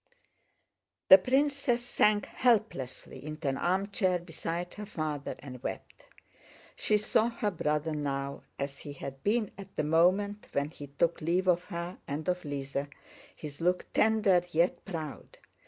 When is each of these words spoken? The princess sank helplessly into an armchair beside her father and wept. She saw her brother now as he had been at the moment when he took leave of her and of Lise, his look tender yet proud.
The 1.09 1.19
princess 1.19 1.85
sank 1.85 2.25
helplessly 2.25 3.23
into 3.23 3.47
an 3.49 3.57
armchair 3.57 4.17
beside 4.17 4.73
her 4.73 4.85
father 4.87 5.35
and 5.37 5.61
wept. 5.61 6.07
She 6.75 6.97
saw 6.97 7.29
her 7.29 7.51
brother 7.51 7.93
now 7.93 8.41
as 8.57 8.79
he 8.79 8.93
had 8.93 9.23
been 9.23 9.51
at 9.59 9.75
the 9.75 9.83
moment 9.83 10.47
when 10.53 10.71
he 10.71 10.87
took 10.87 11.21
leave 11.21 11.47
of 11.47 11.65
her 11.65 11.99
and 12.07 12.27
of 12.27 12.43
Lise, 12.43 12.77
his 13.35 13.61
look 13.61 13.93
tender 13.93 14.41
yet 14.51 14.83
proud. 14.85 15.37